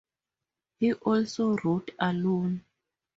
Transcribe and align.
He 0.79 0.93
also 0.93 1.57
wrote 1.57 1.91
alone. 1.99 2.65